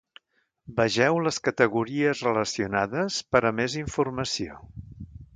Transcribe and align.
Vegeu 0.77 1.17
les 1.25 1.35
categories 1.47 2.23
relacionades 2.27 3.19
per 3.35 3.41
a 3.49 3.55
més 3.59 3.75
informació. 3.83 4.57